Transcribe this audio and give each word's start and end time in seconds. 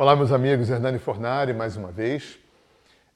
Olá, 0.00 0.14
meus 0.14 0.30
amigos, 0.30 0.70
Hernani 0.70 0.96
Fornari, 0.96 1.52
mais 1.52 1.76
uma 1.76 1.90
vez. 1.90 2.38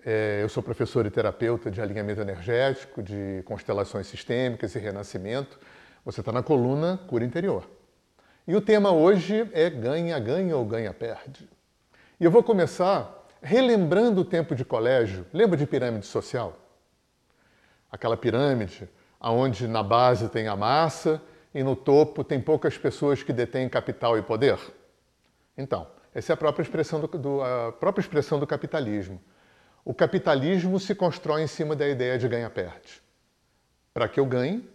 É, 0.05 0.41
eu 0.43 0.49
sou 0.49 0.61
professor 0.61 1.07
e 1.07 1.11
terapeuta 1.13 1.71
de 1.71 1.81
alinhamento 1.81 2.21
energético, 2.21 3.01
de 3.01 3.41
constelações 3.45 4.09
sistêmicas 4.09 4.75
e 4.75 4.81
renascimento. 4.81 5.61
Você 6.05 6.19
está 6.19 6.33
na 6.33 6.43
coluna 6.43 6.99
Cura 7.07 7.25
Interior. 7.25 7.71
E 8.49 8.57
o 8.57 8.61
tema 8.61 8.91
hoje 8.91 9.49
é 9.53 9.71
ganha-ganha 9.71 10.57
ou 10.57 10.65
ganha-perde. 10.65 11.49
E 12.19 12.25
eu 12.25 12.33
vou 12.33 12.43
começar 12.43 13.29
relembrando 13.41 14.23
o 14.23 14.25
tempo 14.25 14.53
de 14.53 14.65
colégio. 14.65 15.25
Lembra 15.33 15.57
de 15.57 15.69
pirâmide 15.69 16.07
social? 16.07 16.59
Aquela 17.93 18.17
pirâmide 18.17 18.91
onde 19.21 19.69
na 19.69 19.85
base 19.85 20.29
tem 20.29 20.49
a 20.49 20.57
massa 20.57 21.23
e 21.55 21.63
no 21.63 21.77
topo 21.77 22.25
tem 22.25 22.41
poucas 22.41 22.77
pessoas 22.77 23.23
que 23.23 23.33
detêm 23.33 23.69
capital 23.69 24.19
e 24.19 24.23
poder? 24.23 24.59
Então, 25.57 25.87
essa 26.15 26.33
é 26.33 26.35
a 26.35 26.37
própria 26.37 26.63
expressão 26.63 27.01
do, 27.01 27.07
do, 27.07 27.43
a 27.43 27.73
própria 27.73 28.03
expressão 28.03 28.39
do 28.39 28.47
capitalismo. 28.47 29.21
O 29.85 29.95
capitalismo 29.95 30.79
se 30.79 30.95
constrói 30.95 31.43
em 31.43 31.47
cima 31.47 31.75
da 31.75 31.89
ideia 31.89 32.19
de 32.19 32.29
ganha-perde. 32.29 33.03
Para 33.93 34.09
que 34.09 34.21
eu 34.21 34.27
ganhe, 34.27 34.69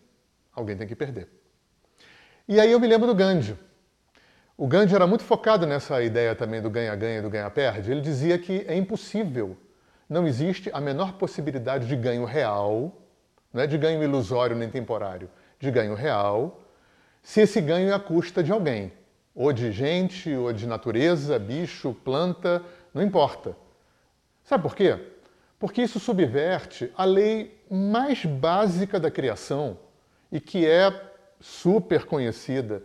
alguém 0.54 0.76
tem 0.76 0.88
que 0.88 0.96
perder. 0.96 1.30
E 2.48 2.60
aí 2.60 2.72
eu 2.72 2.80
me 2.80 2.88
lembro 2.88 3.08
do 3.08 3.16
Gandhi. 3.16 3.58
O 4.58 4.68
Gandhi 4.68 4.96
era 4.96 5.05
muito 5.05 5.23
focado 5.23 5.68
nessa 5.68 6.02
ideia 6.02 6.36
também 6.36 6.62
do 6.62 6.70
ganha-ganha, 6.70 7.22
do 7.22 7.30
ganha-perde. 7.30 7.91
Ele 7.91 8.02
dizia 8.02 8.40
que 8.40 8.66
é 8.68 8.76
impossível, 8.76 9.55
não 10.10 10.27
existe 10.27 10.72
a 10.74 10.82
menor 10.82 11.13
possibilidade 11.13 11.88
de 11.88 11.96
ganho 11.96 12.26
real, 12.26 12.99
não 13.54 13.62
é 13.62 13.68
de 13.68 13.77
ganho 13.77 14.02
ilusório 14.02 14.55
nem 14.55 14.70
temporário, 14.70 15.30
de 15.60 15.70
ganho 15.70 15.94
real, 15.94 16.63
se 17.22 17.41
esse 17.41 17.62
ganho 17.62 17.90
é 17.90 17.94
à 17.94 17.99
custa 17.99 18.44
de 18.44 18.52
alguém 18.52 18.91
ou 19.38 19.54
de 19.54 19.72
gente, 19.72 20.34
ou 20.34 20.52
de 20.52 20.66
natureza, 20.66 21.38
bicho, 21.38 21.96
planta, 22.04 22.64
não 22.91 23.04
importa. 23.04 23.55
Sabe 24.44 24.63
por 24.63 24.76
quê? 24.76 24.98
Porque 25.60 25.84
isso 25.84 25.99
subverte 25.99 26.91
a 26.98 27.05
lei 27.05 27.63
mais 27.70 28.26
básica 28.26 28.99
da 28.99 29.12
criação 29.12 29.77
e 30.32 30.40
que 30.40 30.65
é 30.65 30.91
super 31.40 32.05
conhecida 32.05 32.82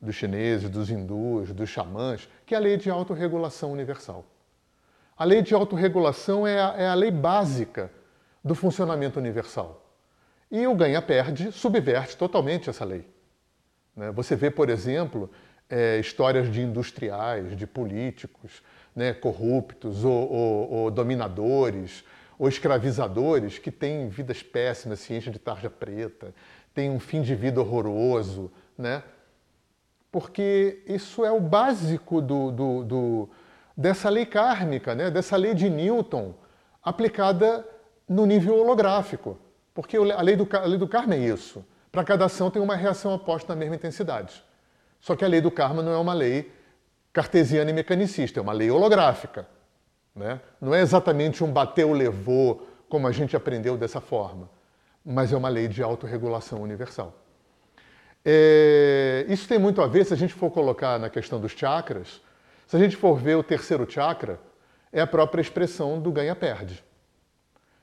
dos 0.00 0.14
chineses, 0.14 0.70
dos 0.70 0.88
hindus, 0.88 1.52
dos 1.52 1.68
xamãs, 1.68 2.26
que 2.46 2.54
é 2.54 2.56
a 2.56 2.60
lei 2.60 2.78
de 2.78 2.88
autorregulação 2.88 3.70
universal. 3.70 4.24
A 5.14 5.24
lei 5.24 5.42
de 5.42 5.52
autorregulação 5.54 6.46
é 6.46 6.58
a, 6.62 6.74
é 6.78 6.88
a 6.88 6.94
lei 6.94 7.10
básica 7.10 7.90
do 8.42 8.54
funcionamento 8.54 9.18
universal. 9.18 9.86
E 10.50 10.66
o 10.66 10.74
ganha-perde 10.74 11.52
subverte 11.52 12.16
totalmente 12.16 12.70
essa 12.70 12.86
lei. 12.86 13.06
Né? 13.94 14.10
Você 14.12 14.34
vê, 14.34 14.50
por 14.50 14.70
exemplo, 14.70 15.30
é, 15.70 15.98
histórias 15.98 16.50
de 16.50 16.60
industriais, 16.60 17.56
de 17.56 17.66
políticos 17.66 18.62
né, 18.94 19.14
corruptos 19.14 20.04
ou, 20.04 20.32
ou, 20.32 20.72
ou, 20.72 20.90
dominadores 20.90 22.04
ou 22.38 22.48
escravizadores 22.48 23.58
que 23.58 23.70
têm 23.70 24.08
vidas 24.08 24.42
péssimas, 24.42 25.00
se 25.00 25.14
enchem 25.14 25.32
de 25.32 25.38
tarja 25.38 25.70
preta, 25.70 26.34
têm 26.74 26.90
um 26.90 26.98
fim 26.98 27.22
de 27.22 27.34
vida 27.34 27.60
horroroso, 27.60 28.50
né? 28.76 29.02
Porque 30.10 30.82
isso 30.86 31.24
é 31.24 31.30
o 31.30 31.40
básico 31.40 32.20
do, 32.20 32.50
do, 32.50 32.84
do, 32.84 33.28
dessa 33.76 34.08
lei 34.08 34.26
kármica, 34.26 34.94
né? 34.94 35.10
dessa 35.10 35.36
lei 35.36 35.54
de 35.54 35.70
Newton 35.70 36.34
aplicada 36.82 37.64
no 38.08 38.26
nível 38.26 38.58
holográfico. 38.58 39.38
Porque 39.72 39.96
a 39.96 40.20
lei 40.20 40.34
do, 40.34 40.48
a 40.56 40.66
lei 40.66 40.78
do 40.78 40.88
karma 40.88 41.14
é 41.14 41.18
isso. 41.18 41.64
Para 41.92 42.02
cada 42.02 42.24
ação 42.24 42.50
tem 42.50 42.60
uma 42.60 42.74
reação 42.74 43.14
oposta 43.14 43.54
na 43.54 43.60
mesma 43.60 43.76
intensidade. 43.76 44.42
Só 45.00 45.16
que 45.16 45.24
a 45.24 45.28
lei 45.28 45.40
do 45.40 45.50
karma 45.50 45.82
não 45.82 45.92
é 45.92 45.96
uma 45.96 46.12
lei 46.12 46.52
cartesiana 47.12 47.70
e 47.70 47.72
mecanicista, 47.72 48.38
é 48.38 48.42
uma 48.42 48.52
lei 48.52 48.70
holográfica. 48.70 49.48
Né? 50.14 50.40
Não 50.60 50.74
é 50.74 50.80
exatamente 50.80 51.42
um 51.42 51.52
bateu, 51.52 51.92
levou, 51.92 52.68
como 52.88 53.06
a 53.06 53.12
gente 53.12 53.36
aprendeu 53.36 53.76
dessa 53.76 54.00
forma, 54.00 54.50
mas 55.04 55.32
é 55.32 55.36
uma 55.36 55.48
lei 55.48 55.68
de 55.68 55.82
autorregulação 55.82 56.60
universal. 56.62 57.14
É, 58.24 59.24
isso 59.28 59.48
tem 59.48 59.58
muito 59.58 59.80
a 59.80 59.86
ver, 59.86 60.04
se 60.04 60.12
a 60.12 60.16
gente 60.16 60.34
for 60.34 60.50
colocar 60.50 60.98
na 60.98 61.08
questão 61.08 61.40
dos 61.40 61.52
chakras, 61.52 62.20
se 62.66 62.76
a 62.76 62.78
gente 62.78 62.96
for 62.96 63.16
ver 63.16 63.36
o 63.36 63.42
terceiro 63.42 63.90
chakra, 63.90 64.38
é 64.92 65.00
a 65.00 65.06
própria 65.06 65.40
expressão 65.40 66.00
do 66.00 66.12
ganha-perde. 66.12 66.84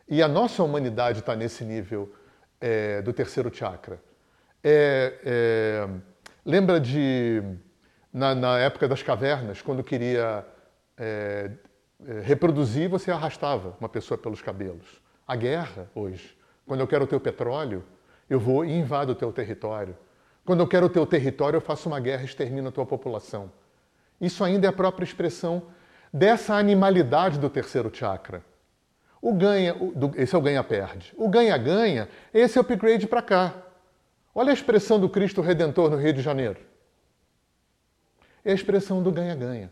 E 0.07 0.21
a 0.21 0.27
nossa 0.27 0.63
humanidade 0.63 1.19
está 1.19 1.35
nesse 1.35 1.63
nível 1.63 2.13
é, 2.61 3.01
do 3.01 3.11
terceiro 3.11 3.53
chakra. 3.53 3.99
É, 4.63 5.13
é 5.25 5.89
Lembra 6.47 6.79
de, 6.79 7.43
na, 8.13 8.33
na 8.33 8.57
época 8.57 8.87
das 8.87 9.03
cavernas, 9.03 9.61
quando 9.61 9.83
queria 9.83 10.45
é, 10.97 11.51
é, 12.07 12.21
reproduzir, 12.21 12.87
você 12.87 13.11
arrastava 13.11 13.75
uma 13.81 13.89
pessoa 13.89 14.17
pelos 14.17 14.41
cabelos. 14.41 15.01
A 15.27 15.35
guerra, 15.35 15.91
hoje, 15.93 16.37
quando 16.65 16.79
eu 16.79 16.87
quero 16.87 17.03
o 17.03 17.07
teu 17.07 17.19
petróleo, 17.19 17.83
eu 18.29 18.39
vou 18.39 18.63
e 18.63 18.71
invado 18.71 19.09
o 19.09 19.15
teu 19.15 19.29
território. 19.33 19.93
Quando 20.45 20.61
eu 20.61 20.67
quero 20.67 20.85
o 20.85 20.89
teu 20.89 21.05
território, 21.05 21.57
eu 21.57 21.61
faço 21.61 21.89
uma 21.89 21.99
guerra 21.99 22.21
e 22.21 22.25
extermino 22.25 22.69
a 22.69 22.71
tua 22.71 22.85
população. 22.85 23.51
Isso 24.21 24.41
ainda 24.41 24.67
é 24.67 24.69
a 24.69 24.73
própria 24.73 25.03
expressão 25.03 25.63
dessa 26.13 26.55
animalidade 26.55 27.39
do 27.39 27.49
terceiro 27.49 27.93
chakra. 27.93 28.41
O 29.21 29.33
ganha, 29.33 29.75
esse 30.15 30.33
é 30.33 30.37
o 30.37 30.41
ganha-perde. 30.41 31.13
O 31.17 31.27
ganha-ganha, 31.27 32.07
esse 32.33 32.57
é 32.57 32.61
o 32.61 32.63
upgrade 32.63 33.05
para 33.05 33.21
cá. 33.21 33.66
Olha 34.39 34.51
a 34.51 34.53
expressão 34.53 34.99
do 34.99 35.09
Cristo 35.09 35.41
Redentor 35.41 35.89
no 35.89 35.97
Rio 35.97 36.13
de 36.13 36.21
Janeiro. 36.21 36.59
É 38.45 38.51
a 38.51 38.53
expressão 38.53 39.01
do 39.01 39.11
ganha-ganha. 39.11 39.71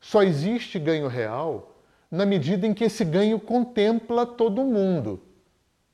Só 0.00 0.22
existe 0.22 0.78
ganho 0.78 1.08
real 1.08 1.74
na 2.08 2.24
medida 2.24 2.68
em 2.68 2.72
que 2.72 2.84
esse 2.84 3.04
ganho 3.04 3.40
contempla 3.40 4.24
todo 4.24 4.62
mundo. 4.62 5.20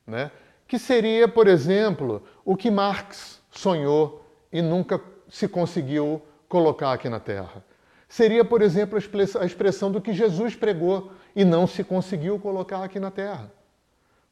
Né? 0.06 0.30
Que 0.68 0.78
seria, 0.78 1.26
por 1.26 1.48
exemplo, 1.48 2.22
o 2.44 2.54
que 2.54 2.70
Marx 2.70 3.40
sonhou 3.50 4.26
e 4.52 4.60
nunca 4.60 5.00
se 5.30 5.48
conseguiu 5.48 6.20
colocar 6.50 6.92
aqui 6.92 7.08
na 7.08 7.18
Terra. 7.18 7.64
Seria, 8.06 8.44
por 8.44 8.60
exemplo, 8.60 8.98
a 9.40 9.46
expressão 9.46 9.90
do 9.90 10.02
que 10.02 10.12
Jesus 10.12 10.54
pregou 10.54 11.12
e 11.34 11.46
não 11.46 11.66
se 11.66 11.82
conseguiu 11.82 12.38
colocar 12.38 12.84
aqui 12.84 13.00
na 13.00 13.10
Terra. 13.10 13.50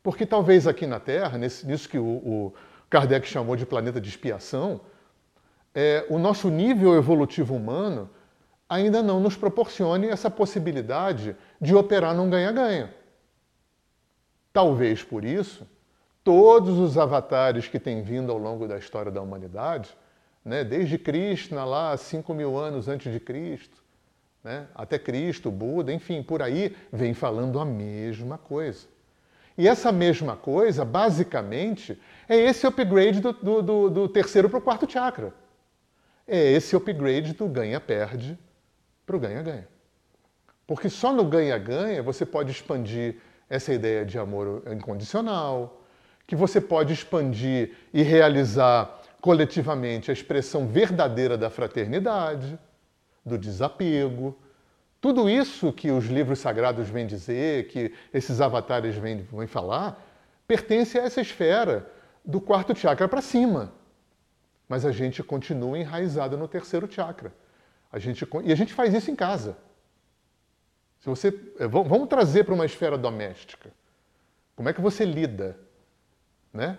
Porque 0.02 0.26
talvez 0.26 0.66
aqui 0.66 0.86
na 0.86 1.00
Terra, 1.00 1.38
nisso 1.38 1.88
que 1.88 1.98
o, 1.98 2.04
o 2.04 2.54
Kardec 2.94 3.26
chamou 3.26 3.56
de 3.56 3.66
planeta 3.66 4.00
de 4.00 4.08
expiação, 4.08 4.80
é, 5.74 6.06
o 6.08 6.16
nosso 6.16 6.48
nível 6.48 6.94
evolutivo 6.94 7.52
humano 7.52 8.08
ainda 8.68 9.02
não 9.02 9.18
nos 9.18 9.36
proporcione 9.36 10.06
essa 10.06 10.30
possibilidade 10.30 11.34
de 11.60 11.74
operar 11.74 12.14
num 12.14 12.30
ganha-ganha. 12.30 12.94
Talvez 14.52 15.02
por 15.02 15.24
isso, 15.24 15.66
todos 16.22 16.78
os 16.78 16.96
avatares 16.96 17.66
que 17.66 17.80
têm 17.80 18.00
vindo 18.00 18.30
ao 18.30 18.38
longo 18.38 18.68
da 18.68 18.78
história 18.78 19.10
da 19.10 19.20
humanidade, 19.20 19.90
né, 20.44 20.62
desde 20.62 20.96
Krishna 20.96 21.64
lá, 21.64 21.96
5 21.96 22.32
mil 22.32 22.56
anos 22.56 22.86
antes 22.86 23.12
de 23.12 23.18
Cristo, 23.18 23.82
né, 24.44 24.68
até 24.72 25.00
Cristo, 25.00 25.50
Buda, 25.50 25.92
enfim, 25.92 26.22
por 26.22 26.40
aí, 26.40 26.76
vem 26.92 27.12
falando 27.12 27.58
a 27.58 27.64
mesma 27.64 28.38
coisa. 28.38 28.93
E 29.56 29.68
essa 29.68 29.92
mesma 29.92 30.36
coisa, 30.36 30.84
basicamente, 30.84 32.00
é 32.28 32.36
esse 32.36 32.66
upgrade 32.66 33.20
do, 33.20 33.32
do, 33.32 33.62
do, 33.62 33.90
do 33.90 34.08
terceiro 34.08 34.50
para 34.50 34.58
o 34.58 34.62
quarto 34.62 34.90
chakra. 34.90 35.32
É 36.26 36.52
esse 36.52 36.74
upgrade 36.74 37.34
do 37.34 37.46
ganha-perde 37.46 38.38
para 39.06 39.16
o 39.16 39.20
ganha-ganha. 39.20 39.68
Porque 40.66 40.88
só 40.88 41.12
no 41.12 41.24
ganha-ganha 41.24 42.02
você 42.02 42.24
pode 42.24 42.50
expandir 42.50 43.16
essa 43.48 43.72
ideia 43.72 44.04
de 44.04 44.18
amor 44.18 44.62
incondicional, 44.72 45.82
que 46.26 46.34
você 46.34 46.60
pode 46.60 46.92
expandir 46.92 47.72
e 47.92 48.02
realizar 48.02 49.02
coletivamente 49.20 50.10
a 50.10 50.14
expressão 50.14 50.66
verdadeira 50.66 51.36
da 51.36 51.50
fraternidade, 51.50 52.58
do 53.24 53.38
desapego, 53.38 54.36
tudo 55.04 55.28
isso 55.28 55.70
que 55.70 55.90
os 55.90 56.06
livros 56.06 56.38
sagrados 56.38 56.88
vêm 56.88 57.06
dizer, 57.06 57.68
que 57.68 57.92
esses 58.10 58.40
avatares 58.40 58.96
vêm, 58.96 59.18
vêm 59.30 59.46
falar, 59.46 60.02
pertence 60.48 60.98
a 60.98 61.02
essa 61.02 61.20
esfera 61.20 61.92
do 62.24 62.40
quarto 62.40 62.74
chakra 62.74 63.06
para 63.06 63.20
cima. 63.20 63.70
Mas 64.66 64.86
a 64.86 64.92
gente 64.92 65.22
continua 65.22 65.78
enraizado 65.78 66.38
no 66.38 66.48
terceiro 66.48 66.90
chakra. 66.90 67.34
A 67.92 67.98
gente, 67.98 68.26
e 68.44 68.50
a 68.50 68.54
gente 68.54 68.72
faz 68.72 68.94
isso 68.94 69.10
em 69.10 69.14
casa. 69.14 69.58
Se 71.00 71.06
você, 71.10 71.28
eh, 71.58 71.66
vamos 71.66 72.08
trazer 72.08 72.44
para 72.44 72.54
uma 72.54 72.64
esfera 72.64 72.96
doméstica. 72.96 73.70
Como 74.56 74.70
é 74.70 74.72
que 74.72 74.80
você 74.80 75.04
lida? 75.04 75.58
Né? 76.50 76.78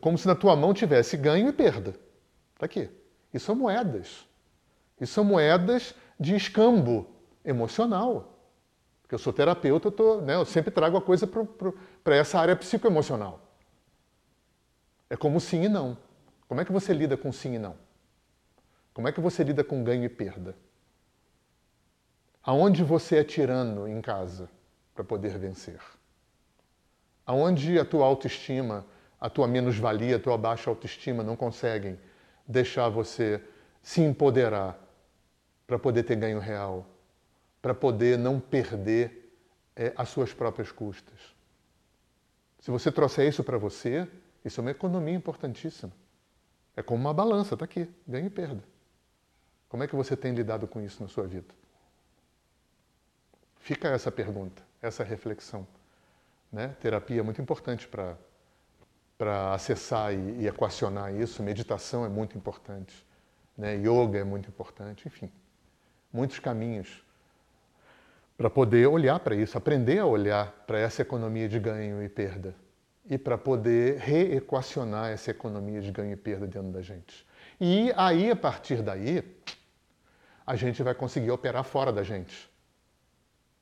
Como 0.00 0.16
se 0.16 0.26
na 0.26 0.34
tua 0.34 0.56
mão 0.56 0.72
tivesse 0.72 1.14
ganho 1.14 1.50
e 1.50 1.52
perda. 1.52 1.94
Está 2.54 2.64
aqui. 2.64 2.88
Isso 3.34 3.44
são 3.44 3.54
moedas. 3.54 4.26
Isso 4.98 5.12
são 5.12 5.24
moedas 5.24 5.94
de 6.18 6.34
escambo 6.34 7.19
emocional. 7.44 8.38
Porque 9.02 9.14
eu 9.14 9.18
sou 9.18 9.32
terapeuta, 9.32 9.88
eu, 9.88 9.92
tô, 9.92 10.20
né, 10.20 10.36
eu 10.36 10.44
sempre 10.44 10.70
trago 10.70 10.96
a 10.96 11.02
coisa 11.02 11.26
para 11.26 12.16
essa 12.16 12.38
área 12.38 12.54
psicoemocional. 12.54 13.40
É 15.08 15.16
como 15.16 15.40
sim 15.40 15.64
e 15.64 15.68
não. 15.68 15.98
Como 16.46 16.60
é 16.60 16.64
que 16.64 16.72
você 16.72 16.92
lida 16.92 17.16
com 17.16 17.32
sim 17.32 17.54
e 17.54 17.58
não? 17.58 17.76
Como 18.94 19.08
é 19.08 19.12
que 19.12 19.20
você 19.20 19.42
lida 19.42 19.64
com 19.64 19.82
ganho 19.82 20.04
e 20.04 20.08
perda? 20.08 20.54
Aonde 22.42 22.82
você 22.82 23.16
é 23.16 23.24
tirano 23.24 23.86
em 23.88 24.00
casa 24.00 24.48
para 24.94 25.04
poder 25.04 25.36
vencer? 25.38 25.80
Aonde 27.26 27.78
a 27.78 27.84
tua 27.84 28.06
autoestima, 28.06 28.84
a 29.20 29.28
tua 29.28 29.46
menos-valia, 29.46 30.16
a 30.16 30.20
tua 30.20 30.38
baixa 30.38 30.70
autoestima 30.70 31.22
não 31.22 31.36
conseguem 31.36 31.98
deixar 32.46 32.88
você 32.88 33.42
se 33.82 34.00
empoderar 34.00 34.78
para 35.66 35.78
poder 35.78 36.02
ter 36.02 36.16
ganho 36.16 36.40
real, 36.40 36.84
para 37.60 37.74
poder 37.74 38.18
não 38.18 38.40
perder 38.40 39.34
é, 39.76 39.92
as 39.96 40.08
suas 40.08 40.32
próprias 40.32 40.72
custas. 40.72 41.18
Se 42.60 42.70
você 42.70 42.90
trouxer 42.92 43.28
isso 43.28 43.42
para 43.42 43.58
você, 43.58 44.08
isso 44.44 44.60
é 44.60 44.62
uma 44.62 44.70
economia 44.70 45.14
importantíssima. 45.14 45.92
É 46.76 46.82
como 46.82 47.00
uma 47.00 47.14
balança, 47.14 47.54
está 47.54 47.64
aqui, 47.64 47.88
ganho 48.06 48.26
e 48.26 48.30
perda. 48.30 48.62
Como 49.68 49.82
é 49.82 49.86
que 49.86 49.94
você 49.94 50.16
tem 50.16 50.34
lidado 50.34 50.66
com 50.66 50.80
isso 50.80 51.02
na 51.02 51.08
sua 51.08 51.26
vida? 51.26 51.54
Fica 53.60 53.88
essa 53.88 54.10
pergunta, 54.10 54.62
essa 54.82 55.04
reflexão. 55.04 55.66
Né? 56.50 56.68
Terapia 56.80 57.20
é 57.20 57.22
muito 57.22 57.40
importante 57.40 57.86
para 57.86 59.54
acessar 59.54 60.12
e, 60.12 60.42
e 60.42 60.48
equacionar 60.48 61.14
isso, 61.14 61.42
meditação 61.42 62.04
é 62.04 62.08
muito 62.08 62.36
importante, 62.36 63.06
né? 63.56 63.76
yoga 63.76 64.18
é 64.18 64.24
muito 64.24 64.48
importante, 64.48 65.06
enfim, 65.06 65.30
muitos 66.12 66.40
caminhos 66.40 67.04
para 68.40 68.48
poder 68.48 68.86
olhar 68.86 69.20
para 69.20 69.34
isso, 69.34 69.58
aprender 69.58 69.98
a 69.98 70.06
olhar 70.06 70.50
para 70.66 70.78
essa 70.78 71.02
economia 71.02 71.46
de 71.46 71.58
ganho 71.58 72.02
e 72.02 72.08
perda 72.08 72.54
e 73.04 73.18
para 73.18 73.36
poder 73.36 73.98
reequacionar 73.98 75.10
essa 75.10 75.30
economia 75.30 75.82
de 75.82 75.92
ganho 75.92 76.14
e 76.14 76.16
perda 76.16 76.46
dentro 76.46 76.70
da 76.70 76.80
gente. 76.80 77.26
E 77.60 77.92
aí, 77.94 78.30
a 78.30 78.36
partir 78.36 78.80
daí, 78.80 79.22
a 80.46 80.56
gente 80.56 80.82
vai 80.82 80.94
conseguir 80.94 81.30
operar 81.30 81.64
fora 81.64 81.92
da 81.92 82.02
gente. 82.02 82.50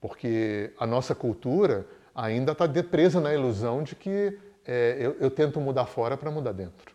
Porque 0.01 0.73
a 0.79 0.87
nossa 0.87 1.13
cultura 1.13 1.85
ainda 2.15 2.53
está 2.53 2.69
presa 2.85 3.21
na 3.21 3.35
ilusão 3.35 3.83
de 3.83 3.97
que 3.97 4.39
é, 4.65 4.97
eu, 5.01 5.17
eu, 5.19 5.29
tento 5.29 5.61
mudar 5.61 5.87
fora 5.87 6.17
para 6.17 6.31
mudar 6.31 6.53
dentro. 6.53 6.95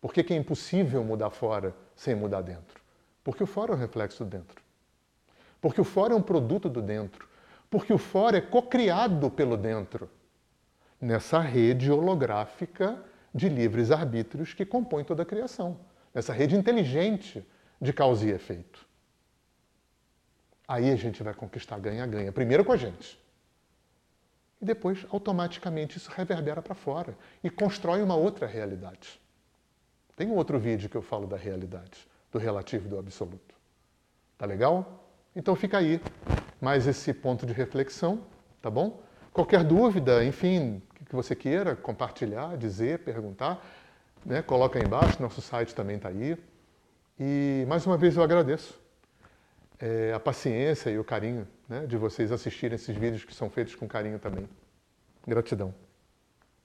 Por 0.00 0.12
que, 0.12 0.24
que 0.24 0.34
é 0.34 0.36
impossível 0.36 1.04
mudar 1.04 1.30
fora 1.30 1.72
sem 1.94 2.16
mudar 2.16 2.40
dentro? 2.40 2.82
Porque 3.22 3.44
o 3.44 3.46
fora 3.46 3.74
é 3.74 3.76
um 3.76 3.78
reflexo 3.78 4.24
do 4.24 4.30
dentro. 4.38 4.60
Porque 5.62 5.80
o 5.80 5.84
fora 5.84 6.12
é 6.12 6.16
um 6.16 6.20
produto 6.20 6.68
do 6.68 6.82
dentro. 6.82 7.26
Porque 7.70 7.92
o 7.92 7.96
fora 7.96 8.36
é 8.36 8.40
cocriado 8.40 9.30
pelo 9.30 9.56
dentro 9.56 10.10
nessa 11.00 11.40
rede 11.40 11.90
holográfica 11.90 13.02
de 13.34 13.48
livres 13.48 13.90
arbítrios 13.90 14.52
que 14.52 14.66
compõe 14.66 15.04
toda 15.04 15.22
a 15.22 15.26
criação, 15.26 15.80
nessa 16.12 16.32
rede 16.32 16.54
inteligente 16.54 17.46
de 17.80 17.92
causa 17.92 18.26
e 18.26 18.30
efeito. 18.30 18.86
Aí 20.68 20.90
a 20.90 20.96
gente 20.96 21.22
vai 21.22 21.32
conquistar 21.32 21.78
ganha-ganha, 21.78 22.30
primeiro 22.30 22.64
com 22.64 22.72
a 22.72 22.76
gente. 22.76 23.18
E 24.60 24.64
depois, 24.64 25.04
automaticamente, 25.10 25.96
isso 25.96 26.10
reverbera 26.10 26.62
para 26.62 26.74
fora 26.74 27.16
e 27.42 27.50
constrói 27.50 28.02
uma 28.02 28.14
outra 28.14 28.46
realidade. 28.46 29.20
Tem 30.14 30.28
um 30.28 30.34
outro 30.34 30.58
vídeo 30.58 30.88
que 30.88 30.96
eu 30.96 31.02
falo 31.02 31.26
da 31.26 31.36
realidade, 31.36 32.06
do 32.30 32.38
relativo 32.38 32.86
e 32.86 32.90
do 32.90 32.98
absoluto. 32.98 33.54
Tá 34.38 34.46
legal? 34.46 35.01
Então 35.34 35.56
fica 35.56 35.78
aí 35.78 36.00
mais 36.60 36.86
esse 36.86 37.12
ponto 37.12 37.46
de 37.46 37.52
reflexão, 37.52 38.20
tá 38.60 38.70
bom? 38.70 39.02
Qualquer 39.32 39.64
dúvida, 39.64 40.24
enfim, 40.24 40.82
que 41.12 41.16
você 41.16 41.34
queira 41.34 41.76
compartilhar, 41.76 42.56
dizer, 42.56 43.00
perguntar, 43.00 43.62
né? 44.24 44.40
coloca 44.40 44.78
aí 44.78 44.84
embaixo, 44.84 45.20
nosso 45.20 45.42
site 45.42 45.74
também 45.74 45.96
está 45.96 46.08
aí. 46.08 46.38
E 47.20 47.66
mais 47.68 47.86
uma 47.86 47.98
vez 47.98 48.16
eu 48.16 48.22
agradeço 48.22 48.80
é, 49.78 50.12
a 50.14 50.18
paciência 50.18 50.88
e 50.88 50.98
o 50.98 51.04
carinho 51.04 51.46
né, 51.68 51.84
de 51.86 51.96
vocês 51.96 52.32
assistirem 52.32 52.76
esses 52.76 52.96
vídeos 52.96 53.24
que 53.24 53.34
são 53.34 53.50
feitos 53.50 53.74
com 53.74 53.86
carinho 53.86 54.18
também. 54.18 54.48
Gratidão. 55.26 55.74